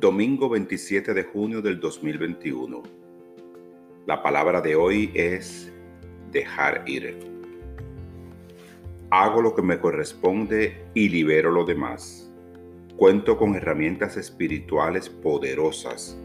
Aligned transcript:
Domingo 0.00 0.48
27 0.48 1.12
de 1.12 1.24
junio 1.24 1.60
del 1.60 1.80
2021. 1.80 2.84
La 4.06 4.22
palabra 4.22 4.60
de 4.60 4.76
hoy 4.76 5.10
es 5.12 5.72
dejar 6.30 6.84
ir. 6.86 7.18
Hago 9.10 9.42
lo 9.42 9.56
que 9.56 9.62
me 9.62 9.80
corresponde 9.80 10.86
y 10.94 11.08
libero 11.08 11.50
lo 11.50 11.64
demás. 11.64 12.30
Cuento 12.96 13.36
con 13.36 13.56
herramientas 13.56 14.16
espirituales 14.16 15.08
poderosas. 15.08 16.16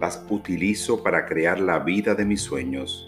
Las 0.00 0.26
utilizo 0.28 1.00
para 1.04 1.24
crear 1.24 1.60
la 1.60 1.78
vida 1.78 2.16
de 2.16 2.24
mis 2.24 2.40
sueños. 2.40 3.06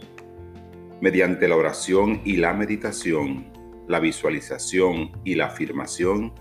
Mediante 1.01 1.49
la 1.49 1.57
oración 1.57 2.21
y 2.25 2.37
la 2.37 2.53
meditación, 2.53 3.47
la 3.89 3.99
visualización 3.99 5.11
y 5.25 5.35
la 5.35 5.47
afirmación, 5.47 6.33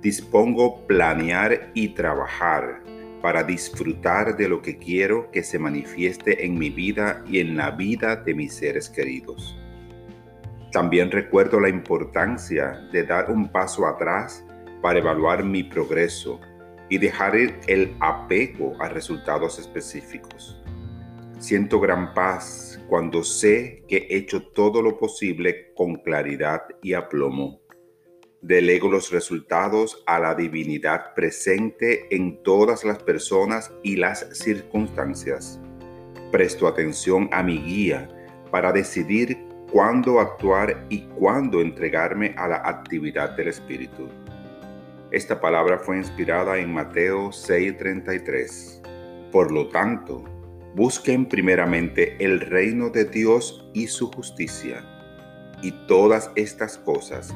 dispongo 0.00 0.86
planear 0.86 1.70
y 1.74 1.88
trabajar 1.88 2.95
para 3.26 3.42
disfrutar 3.42 4.36
de 4.36 4.48
lo 4.48 4.62
que 4.62 4.78
quiero 4.78 5.32
que 5.32 5.42
se 5.42 5.58
manifieste 5.58 6.46
en 6.46 6.56
mi 6.56 6.70
vida 6.70 7.24
y 7.26 7.40
en 7.40 7.56
la 7.56 7.72
vida 7.72 8.14
de 8.14 8.32
mis 8.34 8.54
seres 8.54 8.88
queridos. 8.88 9.58
También 10.70 11.10
recuerdo 11.10 11.58
la 11.58 11.68
importancia 11.68 12.88
de 12.92 13.02
dar 13.02 13.28
un 13.28 13.50
paso 13.50 13.84
atrás 13.84 14.44
para 14.80 15.00
evaluar 15.00 15.42
mi 15.42 15.64
progreso 15.64 16.40
y 16.88 16.98
dejar 16.98 17.34
el 17.34 17.96
apego 17.98 18.80
a 18.80 18.90
resultados 18.90 19.58
específicos. 19.58 20.62
Siento 21.40 21.80
gran 21.80 22.14
paz 22.14 22.80
cuando 22.88 23.24
sé 23.24 23.82
que 23.88 24.06
he 24.08 24.18
hecho 24.18 24.40
todo 24.40 24.80
lo 24.82 24.98
posible 24.98 25.72
con 25.74 25.96
claridad 25.96 26.62
y 26.80 26.92
aplomo 26.92 27.65
Delego 28.42 28.90
los 28.90 29.10
resultados 29.10 30.04
a 30.06 30.20
la 30.20 30.34
divinidad 30.34 31.14
presente 31.14 32.06
en 32.14 32.42
todas 32.42 32.84
las 32.84 33.02
personas 33.02 33.72
y 33.82 33.96
las 33.96 34.28
circunstancias. 34.32 35.58
Presto 36.30 36.68
atención 36.68 37.30
a 37.32 37.42
mi 37.42 37.58
guía 37.58 38.08
para 38.50 38.72
decidir 38.72 39.38
cuándo 39.72 40.20
actuar 40.20 40.86
y 40.90 41.06
cuándo 41.18 41.62
entregarme 41.62 42.34
a 42.36 42.46
la 42.46 42.56
actividad 42.56 43.36
del 43.36 43.48
Espíritu. 43.48 44.08
Esta 45.10 45.40
palabra 45.40 45.78
fue 45.78 45.96
inspirada 45.96 46.58
en 46.58 46.74
Mateo 46.74 47.32
6:33. 47.32 48.82
Por 49.32 49.50
lo 49.50 49.68
tanto, 49.70 50.22
busquen 50.74 51.26
primeramente 51.26 52.16
el 52.22 52.40
reino 52.40 52.90
de 52.90 53.06
Dios 53.06 53.70
y 53.72 53.86
su 53.86 54.10
justicia, 54.12 54.84
y 55.62 55.72
todas 55.86 56.30
estas 56.36 56.76
cosas 56.76 57.34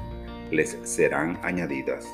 les 0.50 0.78
serán 0.84 1.38
añadidas. 1.42 2.06